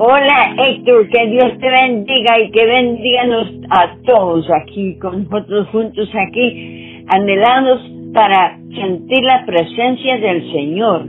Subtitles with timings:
[0.00, 3.22] Hola Héctor, que Dios te bendiga y que bendiga
[3.70, 7.80] a todos aquí, con nosotros juntos aquí, anhelados
[8.14, 11.04] para sentir la presencia del Señor,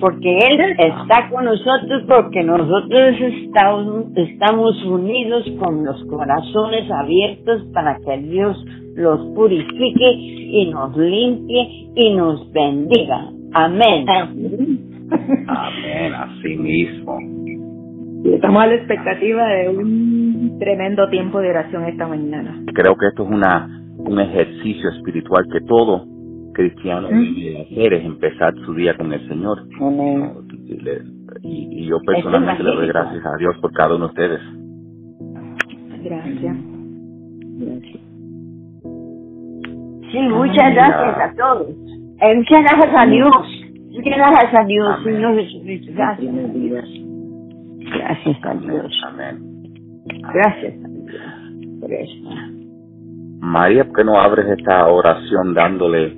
[0.00, 7.98] porque Él está con nosotros, porque nosotros estamos, estamos unidos con los corazones abiertos para
[8.04, 8.56] que Dios
[8.96, 13.30] los purifique y nos limpie y nos bendiga.
[13.52, 14.06] Amén.
[15.46, 17.44] Amén, así mismo.
[18.24, 22.62] Estamos a la expectativa de un tremendo tiempo de oración esta mañana.
[22.74, 26.06] Creo que esto es una un ejercicio espiritual que todo
[26.52, 29.58] cristiano debe hacer, es empezar su día con el Señor.
[29.80, 30.32] Amén.
[31.42, 34.40] Y, yo personalmente le doy gracias a Dios por cada uno de ustedes.
[36.02, 36.56] Gracias.
[37.58, 38.00] Gracias.
[40.12, 41.68] Sí, muchas gracias a todos.
[42.20, 43.64] Eh, muchas gracias a Dios.
[43.90, 45.92] Muchas gracias a Dios, Señor Jesucristo.
[45.94, 47.03] Gracias a Dios.
[47.92, 49.02] Gracias a Dios.
[49.08, 49.54] Amén.
[50.32, 51.44] Gracias a Dios
[51.80, 52.14] por eso.
[53.40, 56.16] María, ¿por qué no abres esta oración dándole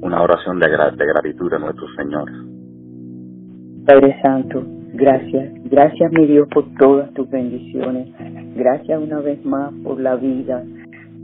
[0.00, 2.30] una oración de, de gratitud a nuestro Señor?
[3.86, 4.62] Padre Santo,
[4.94, 5.52] gracias.
[5.64, 8.08] Gracias, mi Dios, por todas tus bendiciones.
[8.56, 10.62] Gracias una vez más por la vida,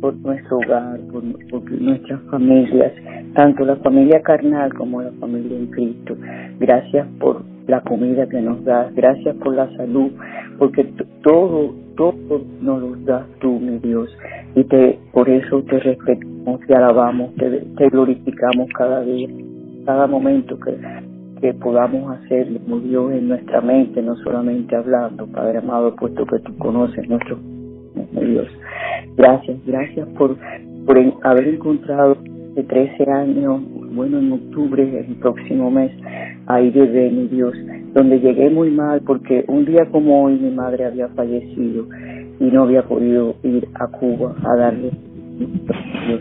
[0.01, 2.93] por nuestro hogar, por, nuestras familias,
[3.35, 6.17] tanto la familia carnal como la familia en Cristo.
[6.59, 10.11] Gracias por la comida que nos das, gracias por la salud,
[10.59, 10.85] porque
[11.23, 14.09] todo, todo nos lo das tú, mi Dios,
[14.55, 19.29] y te, por eso te respetamos, te alabamos, te, glorificamos cada día,
[19.85, 20.79] cada momento que,
[21.41, 26.39] que podamos hacerlo, mi Dios, en nuestra mente, no solamente hablando, Padre amado, puesto que
[26.39, 27.39] tú conoces nuestro
[27.95, 28.49] Dios.
[29.17, 30.37] Gracias, gracias por,
[30.87, 32.17] por haber encontrado
[32.55, 35.93] de 13 años, bueno, en octubre, el próximo mes,
[36.47, 37.55] ahí bebé, mi Dios,
[37.95, 41.87] donde llegué muy mal porque un día como hoy mi madre había fallecido
[42.41, 44.91] y no había podido ir a Cuba a darle
[45.39, 46.21] Dios.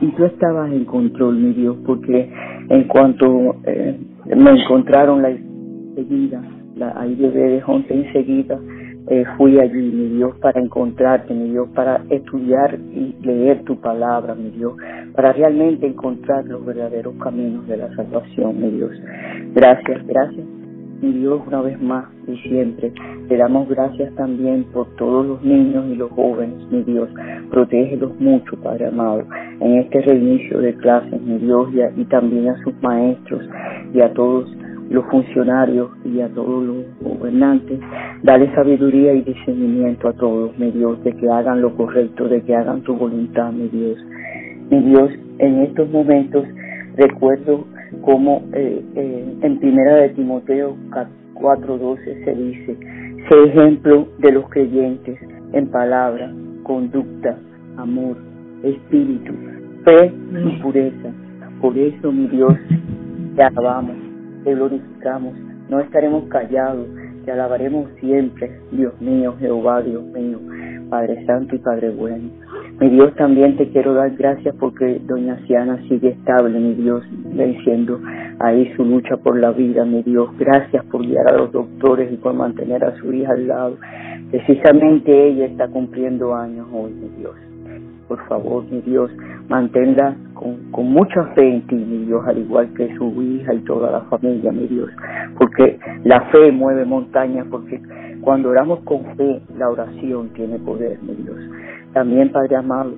[0.00, 2.30] Y tú estabas en control, mi Dios, porque
[2.68, 3.96] en cuanto eh,
[4.36, 6.42] me encontraron la enseguida,
[6.76, 8.58] la ahí bebé de Jonte enseguida,
[9.08, 14.34] eh, fui allí, mi Dios, para encontrarte, mi Dios, para estudiar y leer tu palabra,
[14.34, 14.74] mi Dios,
[15.14, 18.92] para realmente encontrar los verdaderos caminos de la salvación, mi Dios.
[19.54, 20.46] Gracias, gracias,
[21.00, 22.92] mi Dios, una vez más y siempre.
[23.28, 27.10] Te damos gracias también por todos los niños y los jóvenes, mi Dios.
[27.50, 29.24] Protégelos mucho, Padre amado,
[29.60, 33.42] en este reinicio de clases, mi Dios, y, y también a sus maestros
[33.92, 34.48] y a todos
[34.92, 37.80] los funcionarios y a todos los gobernantes,
[38.22, 42.54] dale sabiduría y discernimiento a todos, mi Dios, de que hagan lo correcto, de que
[42.54, 43.98] hagan tu voluntad, mi Dios.
[44.70, 46.44] Mi Dios, en estos momentos
[46.96, 47.64] recuerdo
[48.02, 50.76] como eh, eh, en primera de Timoteo
[51.34, 52.76] 4:12 se dice,
[53.28, 55.18] sé ejemplo de los creyentes
[55.52, 56.30] en palabra,
[56.64, 57.38] conducta,
[57.78, 58.16] amor,
[58.62, 59.32] espíritu,
[59.84, 60.12] fe
[60.44, 61.10] y pureza.
[61.60, 62.54] Por eso, mi Dios,
[63.36, 64.01] te alabamos
[64.44, 65.34] te glorificamos,
[65.68, 66.86] no estaremos callados,
[67.24, 70.38] te alabaremos siempre, Dios mío, Jehová, Dios mío,
[70.90, 72.30] Padre Santo y Padre bueno.
[72.80, 77.04] Mi Dios, también te quiero dar gracias porque doña Ciana sigue estable, mi Dios,
[77.34, 78.00] venciendo
[78.40, 80.30] ahí su lucha por la vida, mi Dios.
[80.38, 83.76] Gracias por guiar a los doctores y por mantener a su hija al lado.
[84.30, 87.51] Precisamente ella está cumpliendo años hoy, mi Dios
[88.08, 89.10] por favor, mi Dios,
[89.48, 93.60] manténla con, con mucha fe en ti, mi Dios, al igual que su hija y
[93.60, 94.90] toda la familia, mi Dios,
[95.38, 97.80] porque la fe mueve montañas, porque
[98.20, 101.36] cuando oramos con fe, la oración tiene poder, mi Dios.
[101.92, 102.92] También, Padre amado,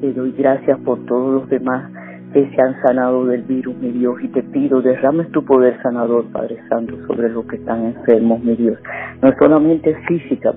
[0.00, 1.90] te doy gracias por todos los demás
[2.32, 6.26] que se han sanado del virus, mi Dios, y te pido, derrames tu poder sanador,
[6.32, 8.78] Padre Santo, sobre los que están enfermos, mi Dios.
[9.22, 10.52] No solamente física,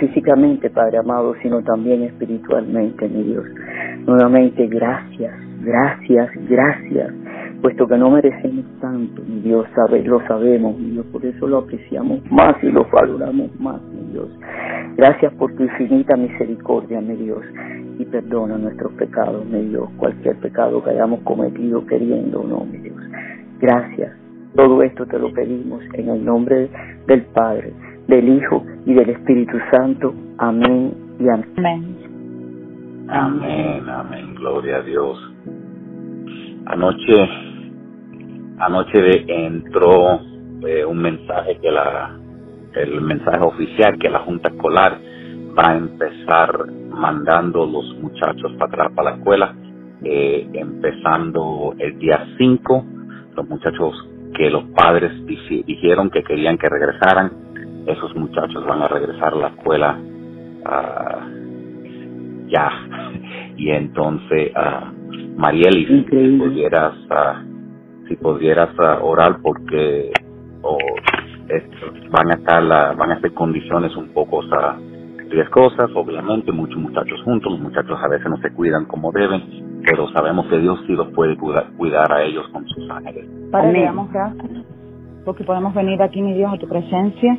[0.00, 3.44] físicamente, Padre amado, sino también espiritualmente, mi Dios.
[4.06, 7.12] Nuevamente, gracias, gracias, gracias,
[7.60, 11.58] puesto que no merecemos tanto, mi Dios, sabe, lo sabemos, mi Dios, por eso lo
[11.58, 14.28] apreciamos más y lo valoramos más, mi Dios.
[14.96, 17.44] Gracias por tu infinita misericordia, mi Dios
[17.98, 22.78] y perdona nuestros pecados, mi Dios, cualquier pecado que hayamos cometido queriendo o no, mi
[22.78, 22.96] Dios.
[23.60, 24.12] Gracias.
[24.54, 26.70] Todo esto te lo pedimos en el nombre
[27.06, 27.72] del Padre,
[28.08, 30.14] del Hijo y del Espíritu Santo.
[30.38, 31.96] Amén y amén.
[33.08, 35.35] Amén, amén, gloria a Dios.
[36.66, 37.28] Anoche,
[38.58, 40.20] anoche entró
[40.66, 42.18] eh, un mensaje que la,
[42.74, 44.98] el mensaje oficial que la Junta Escolar
[45.58, 49.54] va a empezar mandando los muchachos para atrás para la escuela,
[50.02, 52.84] eh, empezando el día 5,
[53.36, 57.32] los muchachos que los padres dijeron que querían que regresaran,
[57.86, 59.98] esos muchachos van a regresar a la escuela
[60.64, 61.26] ah,
[62.48, 62.70] ya.
[63.56, 66.94] Y entonces, uh, Marieli, si pudieras,
[68.08, 68.70] si pudieras
[69.02, 70.10] orar porque
[72.10, 74.40] van a estar van a ser condiciones un poco
[75.28, 79.42] riesgosas, obviamente, muchos muchachos juntos, los muchachos a veces no se cuidan como deben,
[79.84, 83.26] pero sabemos que Dios sí los puede cuidar, a ellos con sus ángeles.
[83.50, 84.64] Padre, le damos gracias
[85.24, 87.36] porque podemos venir aquí, mi Dios, a tu presencia,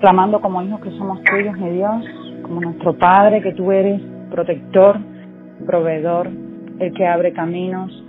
[0.00, 2.04] clamando como hijos que somos tuyos, mi Dios,
[2.42, 4.96] como nuestro Padre, que tú eres protector,
[5.66, 6.28] proveedor,
[6.78, 8.04] el que abre caminos,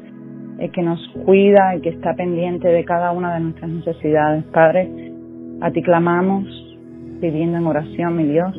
[0.60, 4.44] el que nos cuida, el que está pendiente de cada una de nuestras necesidades.
[4.46, 4.90] Padre,
[5.62, 6.46] a ti clamamos,
[7.22, 8.56] pidiendo en oración, mi Dios,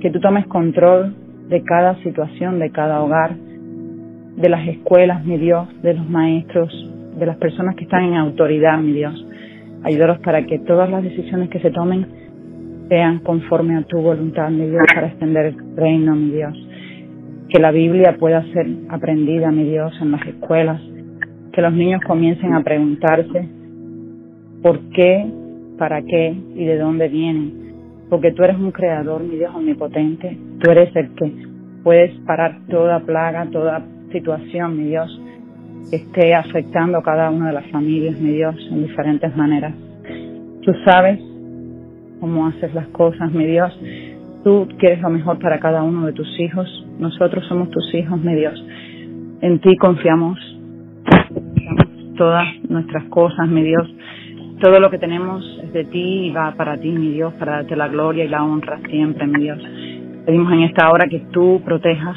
[0.00, 1.14] que tú tomes control
[1.48, 6.70] de cada situación, de cada hogar, de las escuelas, mi Dios, de los maestros,
[7.18, 9.26] de las personas que están en autoridad, mi Dios.
[9.82, 12.06] Ayúdalos para que todas las decisiones que se tomen
[12.88, 16.67] sean conforme a tu voluntad, mi Dios, para extender el reino, mi Dios.
[17.48, 20.80] Que la Biblia pueda ser aprendida, mi Dios, en las escuelas.
[21.52, 23.48] Que los niños comiencen a preguntarse
[24.62, 25.26] por qué,
[25.78, 27.68] para qué y de dónde vienen
[28.08, 31.32] porque tú eres un creador, mi Dios omnipotente, tú eres el que
[31.82, 35.20] puedes parar toda plaga, toda situación, mi Dios,
[35.90, 39.74] que esté afectando a cada una de las familias, mi Dios, en diferentes maneras.
[40.62, 41.20] Tú sabes
[42.20, 43.78] cómo haces las cosas, mi Dios.
[44.44, 46.86] Tú quieres lo mejor para cada uno de tus hijos.
[46.98, 48.62] Nosotros somos tus hijos, mi Dios.
[49.40, 50.38] En ti confiamos,
[52.16, 53.88] todas nuestras cosas, mi Dios.
[54.60, 57.76] Todo lo que tenemos es de ti y va para ti, mi Dios, para darte
[57.76, 59.58] la gloria y la honra siempre, mi Dios.
[60.26, 62.16] Pedimos en esta hora que tú protejas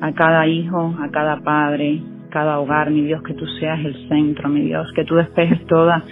[0.00, 2.00] a cada hijo, a cada padre,
[2.30, 6.02] cada hogar, mi Dios, que tú seas el centro, mi Dios, que tú despejes toda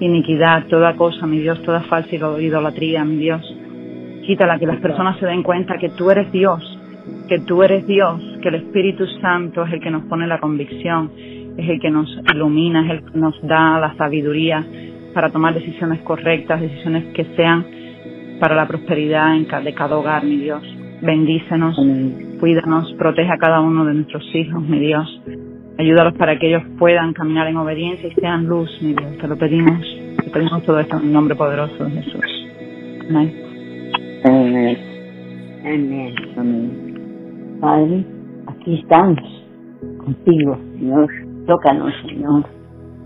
[0.00, 3.42] iniquidad, toda cosa, mi Dios, toda falsa idolatría, mi Dios.
[4.26, 6.78] Quítala, que las personas se den cuenta que tú eres Dios,
[7.28, 11.10] que tú eres Dios, que el Espíritu Santo es el que nos pone la convicción,
[11.56, 14.64] es el que nos ilumina, es el que nos da la sabiduría
[15.14, 17.64] para tomar decisiones correctas, decisiones que sean
[18.38, 20.62] para la prosperidad de cada hogar, mi Dios.
[21.02, 21.76] Bendícenos,
[22.38, 25.22] cuídanos, protege a cada uno de nuestros hijos, mi Dios.
[25.78, 29.18] Ayúdalos para que ellos puedan caminar en obediencia y sean luz, mi Dios.
[29.18, 29.80] Te lo pedimos,
[30.22, 32.46] te pedimos todo esto en el nombre poderoso de Jesús.
[33.08, 33.49] Amén.
[34.24, 34.76] Amén.
[35.64, 36.14] Amén.
[36.36, 37.58] Amén.
[37.60, 38.04] Padre,
[38.46, 39.18] aquí estamos
[39.98, 42.44] contigo, Señor Tócanos, Señor.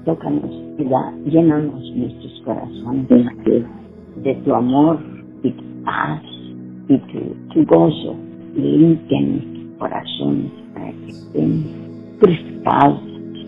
[0.05, 3.09] Tócanos y da, llénanos nuestros corazones
[4.23, 4.99] de, tu amor
[5.43, 6.23] y tu paz
[6.89, 8.15] y tu, gozo.
[8.55, 11.65] Limpia nuestros corazones para que estén
[12.21, 13.01] crispados,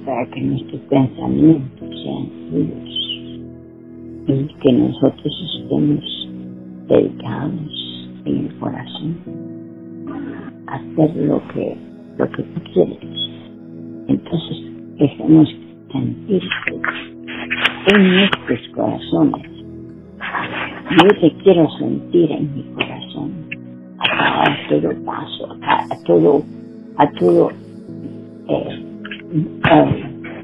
[0.07, 3.41] para que nuestros pensamientos sean tuyos
[4.29, 6.16] y que nosotros estemos
[6.89, 9.17] dedicados en el corazón
[10.67, 11.77] a hacer lo que,
[12.19, 12.99] lo que tú quieres.
[14.09, 14.57] Entonces,
[14.99, 15.49] dejemos
[15.93, 16.81] sentirte
[17.87, 19.51] en nuestros corazones.
[20.91, 23.33] Yo te quiero sentir en mi corazón,
[23.99, 26.43] a todo paso, a, todo,
[26.97, 27.51] a todo
[28.49, 28.83] eh,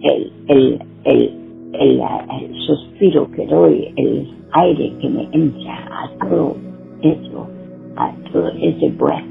[0.03, 6.57] el, el, el, el, suspiro que doy, el aire que me entra, a todo
[7.03, 7.49] eso,
[7.97, 9.25] a todo ese breath.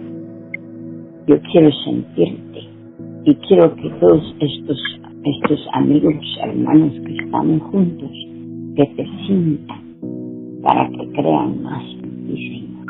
[1.28, 2.62] Yo quiero sentirte
[3.26, 4.78] y quiero que todos estos
[5.24, 6.14] estos amigos,
[6.44, 8.10] hermanos que estamos juntos,
[8.76, 9.82] que te sientan
[10.64, 12.86] para que crean más en ti, Señor.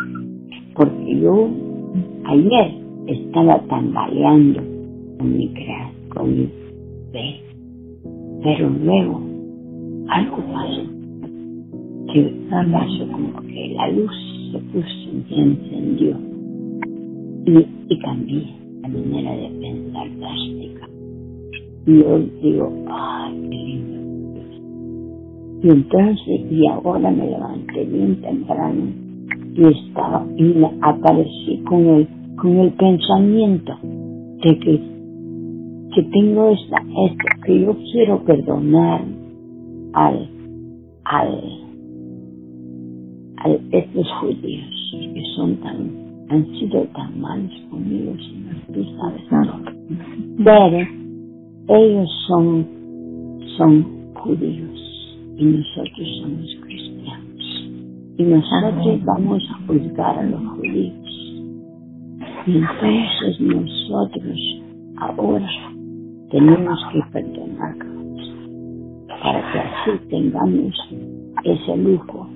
[0.76, 1.50] Porque yo
[2.26, 2.72] ayer
[3.08, 4.62] estaba tambaleando
[5.18, 6.50] con mi creación, con mi
[7.12, 7.42] fe,
[8.44, 9.22] pero luego
[10.08, 10.84] algo pasó,
[12.14, 14.12] que pasó como que la luz
[14.52, 14.88] se puso
[15.30, 16.18] y encendió
[17.46, 18.46] y, y cambié
[18.82, 20.88] la manera de pensar drástica
[21.86, 24.42] y yo digo, ay, qué lindo.
[25.64, 28.84] Y entonces, y ahora me levanté bien temprano
[29.56, 34.82] y estaba, y me aparecí con el, con el pensamiento de que,
[35.96, 39.02] que tengo esta, esto, que yo quiero perdonar
[39.94, 40.30] al,
[41.06, 41.61] al,
[43.44, 45.90] a estos judíos que son tan,
[46.30, 49.74] han sido tan malos conmigo, Señor, tú sabes todo.
[50.44, 50.88] Pero,
[51.70, 52.68] ellos son,
[53.58, 54.80] son judíos
[55.38, 57.72] y nosotros somos cristianos.
[58.18, 60.94] Y nosotros vamos a juzgar a los judíos.
[62.46, 64.40] Y entonces nosotros
[64.98, 65.50] ahora
[66.30, 67.76] tenemos que perdonar
[69.08, 70.74] para que así tengamos
[71.44, 72.28] ese lujo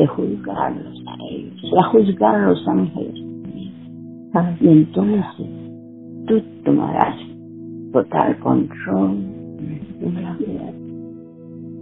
[0.00, 3.14] de juzgarlos a ellos, a juzgar a los ángeles.
[4.60, 5.24] Y entonces
[6.26, 7.16] tú tomarás
[7.92, 9.18] total control
[10.00, 10.72] de la vida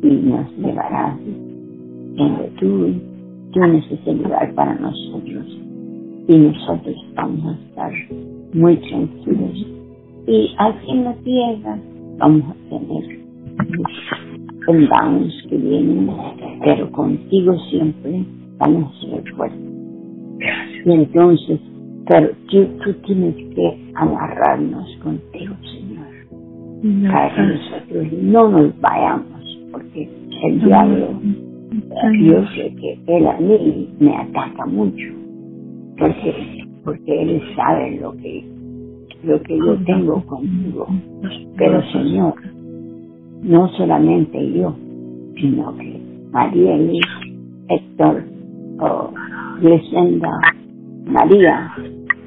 [0.03, 1.17] y nos llevarás
[2.17, 2.93] donde tú
[3.53, 5.47] tienes ese lugar para nosotros.
[6.27, 7.93] Y nosotros vamos a estar
[8.53, 9.67] muy tranquilos.
[10.27, 11.79] Y aquí en la tierra
[12.19, 14.28] vamos a tener
[14.73, 16.11] muchos que vienen
[16.63, 18.25] pero contigo siempre
[18.59, 19.61] vamos a ser fuertes.
[20.85, 21.61] Y entonces
[22.07, 27.11] pero tú, tú tienes que amarrarnos contigo Señor.
[27.11, 30.09] Para que nosotros no nos vayamos porque
[30.45, 31.21] el diablo
[32.21, 35.07] yo sé que él a mí me ataca mucho
[35.99, 38.45] porque porque él sabe lo que
[39.25, 40.87] lo que yo tengo conmigo.
[41.57, 42.35] Pero señor
[43.43, 44.75] no solamente yo
[45.41, 46.01] sino que
[46.33, 47.07] María Luis
[47.69, 48.25] Héctor
[48.81, 49.11] oh,
[51.07, 51.73] María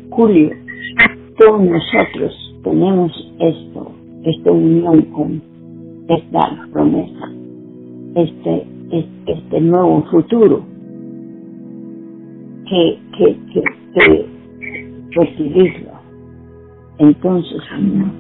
[0.10, 0.50] Julio
[1.40, 3.92] todos nosotros tenemos esto
[4.24, 5.42] esta unión con
[6.08, 7.32] esta promesa
[8.16, 10.64] este este, nuevo futuro
[12.68, 13.64] que, que, que,
[13.94, 14.30] que
[15.12, 15.92] recibirlo.
[17.00, 18.12] Entonces, Señor,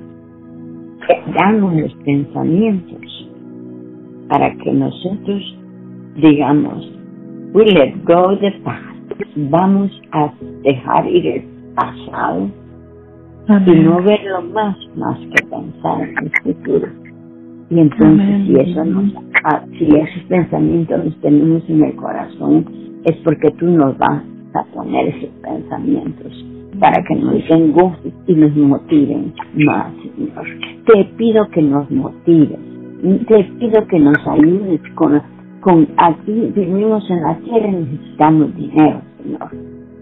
[1.37, 3.29] damos los pensamientos
[4.27, 5.57] para que nosotros
[6.15, 6.91] digamos,
[7.53, 8.87] we let go the past.
[9.35, 10.31] Vamos a
[10.63, 11.43] dejar ir el
[11.75, 12.49] pasado
[13.65, 16.87] y no verlo más, más que pensar en el futuro.
[17.69, 19.13] Y entonces, si eso nos,
[19.43, 22.65] ah, si esos pensamientos los tenemos en el corazón,
[23.05, 26.45] es porque tú nos vas a poner esos pensamientos
[26.81, 30.47] para que nos den gozo y nos motiven más, Señor.
[30.87, 32.59] Te pido que nos motives,
[33.27, 35.21] te pido que nos ayudes con,
[35.61, 39.51] con aquí vivimos en la tierra y necesitamos dinero, Señor.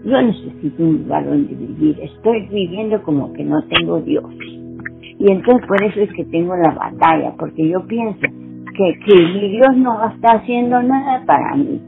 [0.06, 2.00] Yo necesito un lugar donde vivir.
[2.00, 4.24] Estoy viviendo como que no tengo Dios.
[5.18, 9.50] Y entonces por eso es que tengo la batalla, porque yo pienso que, que mi
[9.50, 11.78] Dios no está haciendo nada para mí.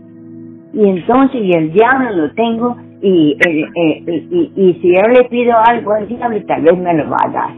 [0.75, 5.25] Y entonces, y el diablo lo tengo, y, eh, eh, y, y, si yo le
[5.25, 7.51] pido algo al diablo, tal vez me lo va a dar.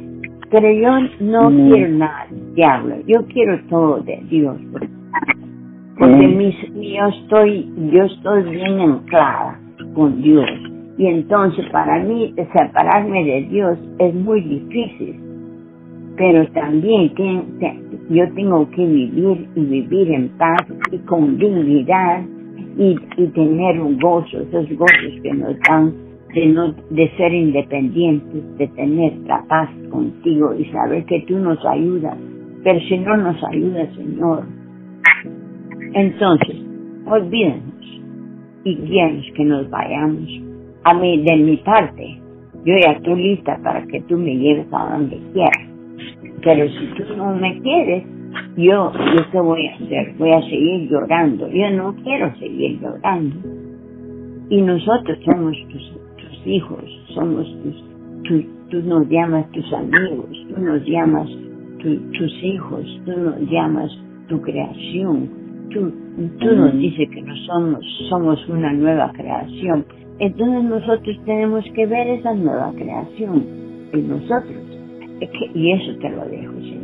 [0.50, 1.68] Pero yo no mm.
[1.68, 4.56] quiero nada del diablo, yo quiero todo de Dios.
[5.98, 6.36] Porque mm.
[6.36, 9.60] mis, yo, estoy, yo estoy bien anclada
[9.94, 10.48] con Dios.
[10.96, 15.24] Y entonces para mí separarme de Dios es muy difícil
[16.16, 17.42] pero también que,
[18.10, 22.22] yo tengo que vivir y vivir en paz y con dignidad
[22.76, 25.92] y, y tener un gozo, esos gozos que nos dan
[26.34, 31.64] de, no, de ser independientes, de tener la paz contigo y saber que tú nos
[31.64, 32.16] ayudas,
[32.62, 34.44] pero si no nos ayudas, Señor,
[35.92, 36.56] entonces,
[37.06, 38.02] olvídanos
[38.64, 40.28] y guíanos que nos vayamos.
[40.84, 42.20] A mí, de mi parte,
[42.64, 45.74] yo ya estoy lista para que tú me lleves a donde quieras
[46.44, 48.04] pero si tú no me quieres,
[48.56, 50.14] yo, yo qué voy a hacer?
[50.18, 51.48] Voy a seguir llorando.
[51.48, 53.36] Yo no quiero seguir llorando.
[54.50, 57.46] Y nosotros somos tus, tus hijos, somos
[58.24, 61.28] tus, tú nos llamas tus amigos, tú nos llamas
[61.80, 63.90] tus hijos, tú nos llamas
[64.28, 65.30] tu creación,
[65.70, 65.92] tú,
[66.40, 69.84] tú nos dices que no somos, somos una nueva creación.
[70.18, 73.44] Entonces nosotros tenemos que ver esa nueva creación
[73.92, 74.64] en nosotros
[75.54, 76.83] y eso te lo dejo, Señor,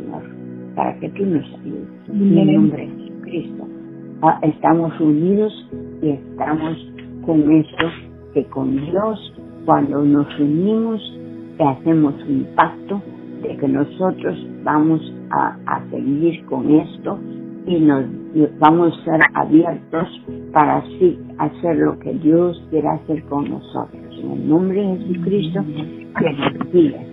[0.75, 1.87] para que tú nos ayudes.
[2.09, 3.67] En el nombre de Jesucristo.
[4.21, 5.69] Ah, estamos unidos
[6.01, 6.77] y estamos
[7.25, 7.85] con esto
[8.33, 9.33] que con Dios,
[9.65, 11.01] cuando nos unimos,
[11.59, 13.01] hacemos un pacto
[13.43, 15.01] de que nosotros vamos
[15.31, 17.19] a, a seguir con esto
[17.65, 18.05] y nos
[18.59, 20.07] vamos a ser abiertos
[20.51, 24.19] para así hacer lo que Dios quiera hacer con nosotros.
[24.23, 25.63] En el nombre de Jesucristo,
[26.17, 27.11] que nos guíe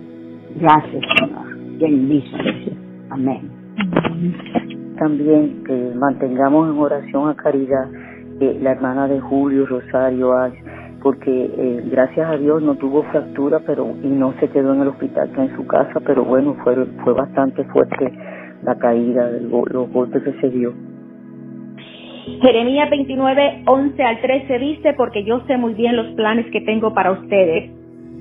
[0.55, 1.57] Gracias, Señor.
[1.77, 2.78] Bendice.
[3.09, 3.49] Amén.
[4.97, 7.87] También que mantengamos en oración a Caridad,
[8.39, 10.33] eh, la hermana de Julio Rosario
[11.01, 14.89] porque eh, gracias a Dios no tuvo fractura pero y no se quedó en el
[14.89, 18.11] hospital, está en su casa, pero bueno, fue, fue bastante fuerte
[18.63, 20.73] la caída, de los golpes que se dio.
[22.41, 26.93] Jeremías 29, 11 al 13 dice, porque yo sé muy bien los planes que tengo
[26.93, 27.78] para ustedes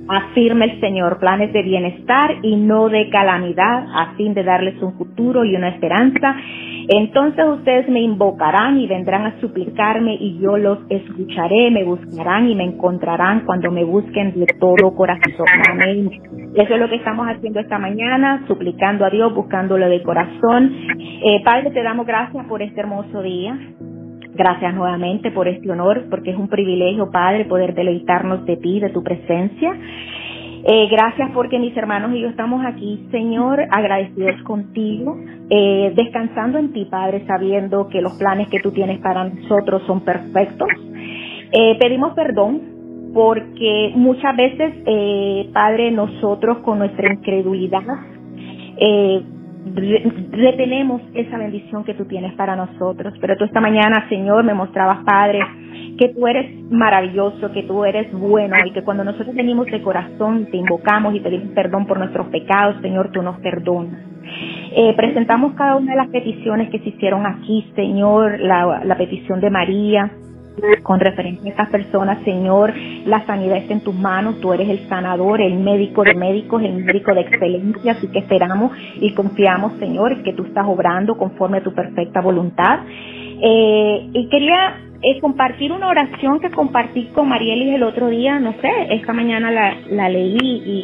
[0.09, 4.95] afirma el Señor, planes de bienestar y no de calamidad, a fin de darles un
[4.97, 6.35] futuro y una esperanza.
[6.89, 12.55] Entonces ustedes me invocarán y vendrán a suplicarme y yo los escucharé, me buscarán y
[12.55, 15.47] me encontrarán cuando me busquen de todo corazón.
[15.71, 16.11] Amén.
[16.55, 20.73] Eso es lo que estamos haciendo esta mañana, suplicando a Dios, buscándolo de corazón.
[21.23, 23.59] Eh, Padre, te damos gracias por este hermoso día.
[24.39, 28.91] Gracias nuevamente por este honor, porque es un privilegio, Padre, poder deleitarnos de ti, de
[28.91, 29.77] tu presencia.
[30.65, 35.17] Eh, gracias porque mis hermanos y yo estamos aquí, Señor, agradecidos contigo,
[35.51, 40.03] eh, descansando en ti, Padre, sabiendo que los planes que tú tienes para nosotros son
[40.03, 40.69] perfectos.
[41.51, 42.61] Eh, pedimos perdón
[43.13, 47.83] porque muchas veces, eh, Padre, nosotros con nuestra incredulidad
[48.77, 49.21] eh,
[49.75, 53.15] retenemos esa bendición que tú tienes para nosotros.
[53.21, 55.41] Pero tú esta mañana, Señor, me mostrabas, Padre,
[55.99, 60.47] que tú eres maravilloso, que tú eres bueno y que cuando nosotros venimos de corazón
[60.51, 64.01] te invocamos y pedimos perdón por nuestros pecados, Señor, tú nos perdonas.
[64.77, 69.41] Eh, presentamos cada una de las peticiones que se hicieron aquí, Señor, la, la petición
[69.41, 70.11] de María,
[70.83, 72.73] con referencia a estas personas, Señor,
[73.07, 76.85] la sanidad está en tus manos, tú eres el sanador, el médico de médicos, el
[76.85, 81.63] médico de excelencia, así que esperamos y confiamos, Señor, que tú estás obrando conforme a
[81.63, 82.81] tu perfecta voluntad.
[83.41, 88.53] Eh, y quería eh, compartir una oración que compartí con Marielis el otro día, no
[88.61, 90.37] sé, esta mañana la, leí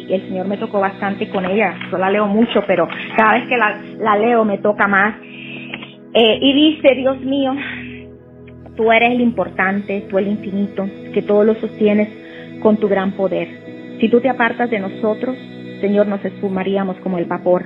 [0.07, 3.47] y el Señor me tocó bastante con ella, yo la leo mucho, pero cada vez
[3.49, 5.15] que la, la leo me toca más.
[6.17, 7.53] Eh, y dice, Dios mío,
[8.75, 12.09] Tú eres el importante, tú el infinito, que todo lo sostienes
[12.61, 13.47] con tu gran poder.
[13.99, 15.37] Si tú te apartas de nosotros,
[15.79, 17.63] Señor, nos esfumaríamos como el vapor.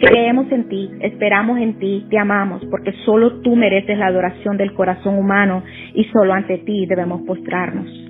[0.00, 4.72] Creemos en ti, esperamos en ti, te amamos, porque solo tú mereces la adoración del
[4.72, 8.07] corazón humano y solo ante ti debemos postrarnos.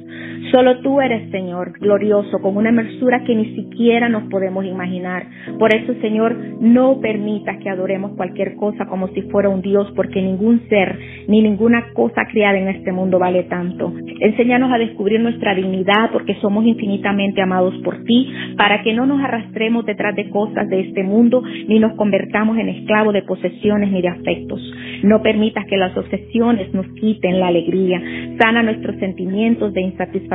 [0.50, 5.26] Solo tú eres, Señor, glorioso, con una hermosura que ni siquiera nos podemos imaginar.
[5.58, 10.22] Por eso, Señor, no permitas que adoremos cualquier cosa como si fuera un Dios, porque
[10.22, 13.92] ningún ser ni ninguna cosa creada en este mundo vale tanto.
[14.20, 19.20] Enséñanos a descubrir nuestra dignidad, porque somos infinitamente amados por ti, para que no nos
[19.20, 24.00] arrastremos detrás de cosas de este mundo, ni nos convertamos en esclavos de posesiones ni
[24.00, 24.60] de afectos.
[25.02, 28.00] No permitas que las obsesiones nos quiten la alegría.
[28.38, 29.82] Sana nuestros sentimientos de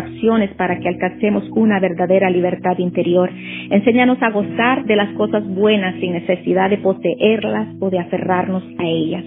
[0.03, 3.29] insatisfacciones para que alcancemos una verdadera libertad interior.
[3.69, 8.85] Enséñanos a gozar de las cosas buenas sin necesidad de poseerlas o de aferrarnos a
[8.85, 9.23] ellas.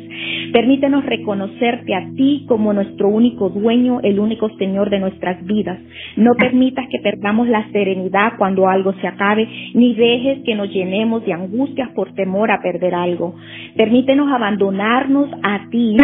[0.53, 5.79] Permítenos reconocerte a ti como nuestro único dueño, el único Señor de nuestras vidas.
[6.17, 11.25] No permitas que perdamos la serenidad cuando algo se acabe, ni dejes que nos llenemos
[11.25, 13.35] de angustias por temor a perder algo.
[13.77, 15.97] Permítenos abandonarnos a ti.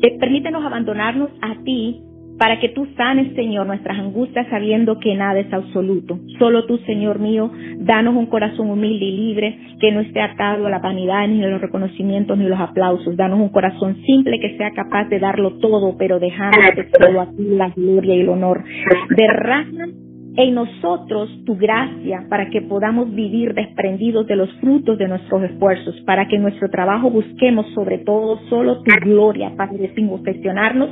[0.00, 2.02] Eh, permítenos abandonarnos a ti
[2.38, 6.18] para que tú sanes, Señor, nuestras angustias sabiendo que nada es absoluto.
[6.38, 10.70] Solo tú, Señor mío, danos un corazón humilde y libre que no esté atado a
[10.70, 13.16] la vanidad ni a los reconocimientos ni los aplausos.
[13.16, 17.44] Danos un corazón simple que sea capaz de darlo todo, pero dejándote todo a ti
[17.50, 18.64] la gloria y el honor.
[19.16, 19.86] Derrama
[20.38, 26.00] en nosotros tu gracia para que podamos vivir desprendidos de los frutos de nuestros esfuerzos,
[26.02, 30.90] para que en nuestro trabajo busquemos sobre todo solo tu gloria, Padre, sin obsesionarnos,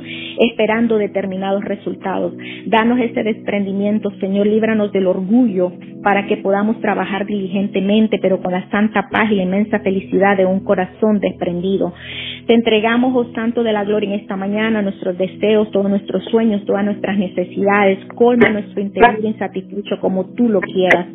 [0.51, 2.33] esperando determinados resultados.
[2.65, 5.71] Danos ese desprendimiento, Señor, líbranos del orgullo
[6.03, 10.45] para que podamos trabajar diligentemente, pero con la santa paz y la inmensa felicidad de
[10.45, 11.93] un corazón desprendido.
[12.47, 16.65] Te entregamos, oh Santo de la Gloria, en esta mañana nuestros deseos, todos nuestros sueños,
[16.65, 21.07] todas nuestras necesidades, colma nuestro interior satisfecho como tú lo quieras.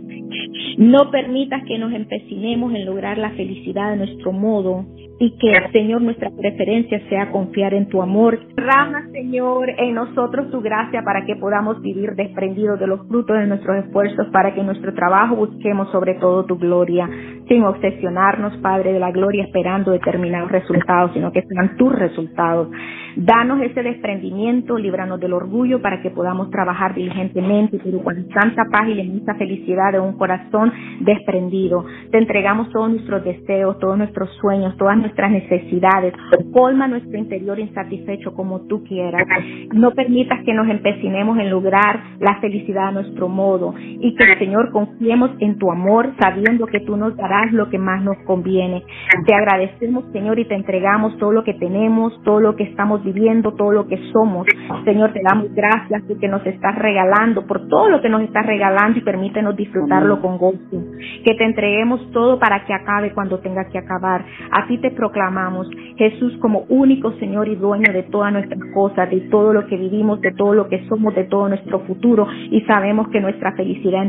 [0.78, 4.86] No permitas que nos empecinemos en lograr la felicidad de nuestro modo
[5.18, 8.40] y que, Señor, nuestra preferencia sea confiar en tu amor.
[8.56, 13.46] Rama, Señor, en nosotros tu gracia para que podamos vivir desprendidos de los frutos de
[13.46, 17.08] nuestros esfuerzos, para que en nuestro trabajo busquemos sobre todo tu gloria,
[17.48, 22.68] sin obsesionarnos, Padre de la gloria, esperando determinados resultados, sino que sean tus resultados.
[23.14, 28.88] Danos ese desprendimiento, líbranos del orgullo para que podamos trabajar diligentemente, pero con tanta paz
[28.88, 31.84] y inmensa felicidad de un corazón desprendido.
[32.10, 36.14] Te entregamos todos nuestros deseos, todos nuestros sueños, todas nuestras necesidades.
[36.52, 39.26] Colma nuestro interior insatisfecho como tú quieras.
[39.72, 44.70] No permitas que nos empecinemos en lograr la felicidad a nuestro modo y que, Señor,
[44.70, 48.82] confiemos en tu amor, sabiendo que tú nos darás lo que más nos conviene.
[49.26, 53.52] Te agradecemos, Señor, y te entregamos todo lo que tenemos, todo lo que estamos viviendo,
[53.54, 54.46] todo lo que somos.
[54.84, 58.98] Señor, te damos gracias porque nos estás regalando, por todo lo que nos estás regalando
[58.98, 60.58] y permítenos disfrutarlo con gozo.
[61.24, 64.24] Que te entreguemos todo para que acabe cuando tenga que acabar.
[64.50, 69.52] Así te proclamamos Jesús como único Señor y dueño de todas nuestras cosas, de todo
[69.52, 73.20] lo que vivimos, de todo lo que somos, de todo nuestro futuro y sabemos que
[73.20, 74.04] nuestra felicidad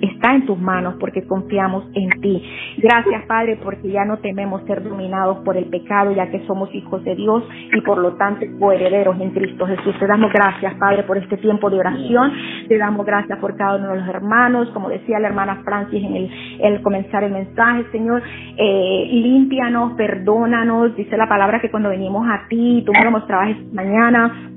[0.00, 2.42] está en tus manos porque confiamos en ti.
[2.78, 7.02] Gracias, Padre, porque ya no tememos ser dominados por el pecado, ya que somos hijos
[7.04, 9.94] de Dios y por lo tanto coherederos en Cristo Jesús.
[9.98, 12.32] Te damos gracias, Padre, por este tiempo de oración.
[12.68, 16.16] Te damos gracias por cada uno de los hermanos, como decía la hermana Francis en
[16.16, 18.22] el, el comenzar el mensaje, Señor.
[18.56, 20.94] Eh, límpianos, perdónanos.
[20.94, 24.52] Dice la palabra que cuando venimos a ti, tú me lo mostrabas mañana,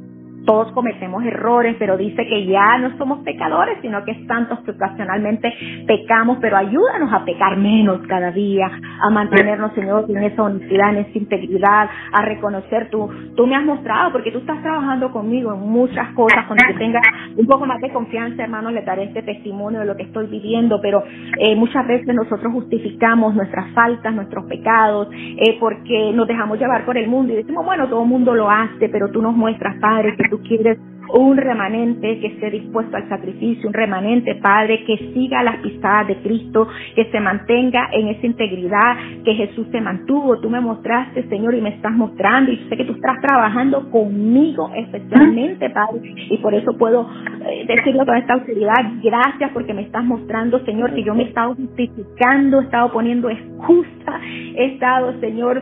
[0.46, 4.72] todos cometemos errores, pero dice que ya no somos pecadores, sino que es tantos que
[4.72, 5.54] ocasionalmente
[5.86, 8.70] pecamos, pero ayúdanos a pecar menos cada día,
[9.02, 13.64] a mantenernos, Señor, en esa honestidad, en esa integridad, a reconocer tú, tú me has
[13.64, 17.04] mostrado, porque tú estás trabajando conmigo en muchas cosas, cuando que tengas
[17.38, 20.80] un poco más de confianza, hermano, le daré este testimonio de lo que estoy viviendo,
[20.82, 21.04] pero
[21.38, 26.98] eh, muchas veces nosotros justificamos nuestras faltas, nuestros pecados, eh, porque nos dejamos llevar por
[26.98, 30.16] el mundo y decimos, bueno, todo el mundo lo hace, pero tú nos muestras, Padre,
[30.16, 30.78] que tú quieres
[31.14, 36.18] un remanente que esté dispuesto al sacrificio, un remanente, Padre, que siga las pisadas de
[36.18, 40.40] Cristo, que se mantenga en esa integridad que Jesús se mantuvo.
[40.40, 44.72] Tú me mostraste, Señor, y me estás mostrando, y sé que tú estás trabajando conmigo
[44.76, 47.10] especialmente, Padre, y por eso puedo
[47.46, 48.76] eh, decirlo con esta autoridad.
[49.02, 53.30] Gracias porque me estás mostrando, Señor, que yo me he estado justificando, he estado poniendo
[53.30, 54.20] excusa,
[54.56, 55.62] he estado, Señor,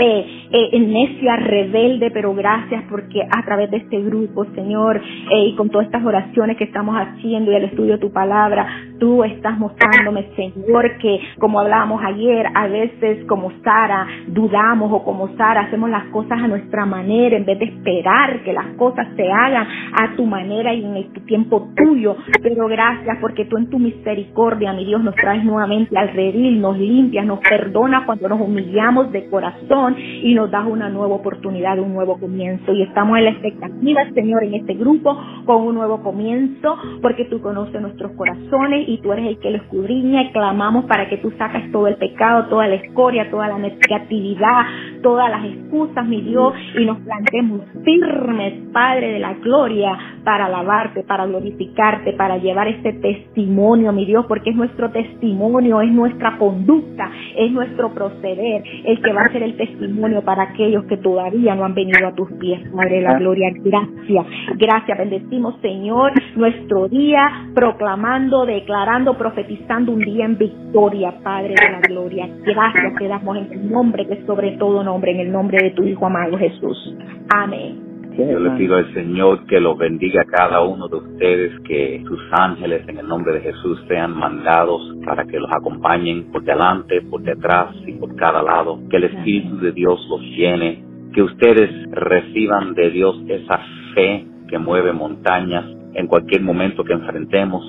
[0.00, 5.54] eh, eh, necia, rebelde, pero gracias porque a través de este grupo, Señor, eh, y
[5.56, 8.66] con todas estas oraciones que estamos haciendo y el estudio de tu palabra,
[8.98, 15.28] tú estás mostrándome, Señor, que como hablábamos ayer, a veces como Sara dudamos o como
[15.36, 19.30] Sara hacemos las cosas a nuestra manera en vez de esperar que las cosas se
[19.30, 19.66] hagan
[20.00, 22.16] a tu manera y en el tiempo tuyo.
[22.42, 26.78] Pero gracias porque tú en tu misericordia, mi Dios, nos traes nuevamente al redil, nos
[26.78, 31.94] limpias, nos perdonas cuando nos humillamos de corazón y nos das una nueva oportunidad, un
[31.94, 32.72] nuevo comienzo.
[32.72, 37.40] Y estamos en la expectativa, Señor, en este grupo con un nuevo comienzo, porque tú
[37.40, 41.30] conoces nuestros corazones y tú eres el que lo escudriña y clamamos para que tú
[41.38, 44.66] saques todo el pecado, toda la escoria, toda la negatividad,
[45.02, 51.02] todas las excusas, mi Dios, y nos plantemos firmes, Padre de la gloria, para alabarte,
[51.04, 57.10] para glorificarte, para llevar este testimonio, mi Dios, porque es nuestro testimonio, es nuestra conducta,
[57.36, 61.64] es nuestro proceder, el que va a ser el testimonio para aquellos que todavía no
[61.64, 63.50] han venido a tus pies, Padre de la Gloria.
[63.54, 64.98] Gracias, gracias.
[64.98, 72.28] Bendecimos, Señor, nuestro día, proclamando, declarando, profetizando un día en victoria, Padre de la Gloria.
[72.44, 75.84] Gracias te damos en el nombre que sobre todo nombre, en el nombre de tu
[75.84, 76.96] Hijo amado Jesús.
[77.32, 77.90] Amén.
[78.18, 82.20] Yo le pido al Señor que los bendiga a cada uno de ustedes, que sus
[82.32, 87.22] ángeles en el nombre de Jesús sean mandados para que los acompañen por delante, por
[87.22, 88.80] detrás y por cada lado.
[88.90, 90.82] Que el Espíritu de Dios los llene,
[91.14, 93.60] que ustedes reciban de Dios esa
[93.94, 97.64] fe que mueve montañas en cualquier momento que enfrentemos.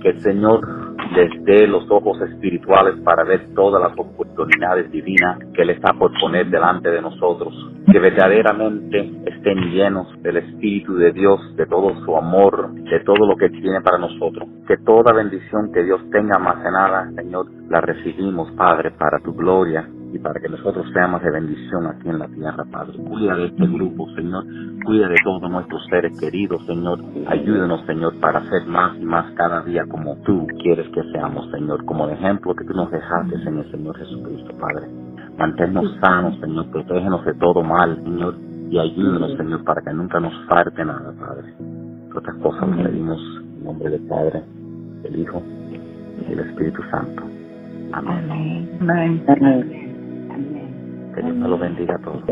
[0.00, 0.83] Que el Señor
[1.14, 6.12] les dé los ojos espirituales para ver todas las oportunidades divinas que Él está por
[6.20, 7.54] poner delante de nosotros.
[7.90, 13.36] Que verdaderamente estén llenos del Espíritu de Dios, de todo su amor, de todo lo
[13.36, 14.48] que tiene para nosotros.
[14.66, 20.18] Que toda bendición que Dios tenga almacenada, Señor, la recibimos, Padre, para tu gloria y
[20.20, 22.96] para que nosotros seamos de bendición aquí en la tierra, Padre.
[22.98, 24.44] Cuida de este grupo, Señor.
[24.84, 27.00] Cuida de todos nuestros seres queridos, Señor.
[27.26, 31.84] Ayúdenos, Señor, para ser más y más cada día como tú quieres que seamos, Señor.
[31.84, 34.86] Como el ejemplo que tú nos dejaste en el Señor Jesucristo, Padre.
[35.36, 36.70] Manténnos sanos, Señor.
[36.70, 38.36] Protégenos de todo mal, Señor.
[38.70, 41.54] Y ayúdenos, Señor, para que nunca nos falte nada, Padre.
[42.14, 44.44] Otras cosas le pedimos en nombre del Padre,
[45.02, 45.42] del Hijo
[46.20, 47.24] y del Espíritu Santo.
[47.92, 48.70] Amén.
[48.80, 49.24] Amén.
[49.26, 49.83] Amén.
[51.14, 52.22] Que Dios me lo bendiga a todos.